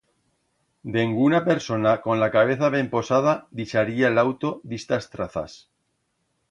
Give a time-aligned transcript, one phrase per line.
[0.95, 5.65] Denguna persona con la cabeza ben posada, dixaría l'auto d'istas trazas.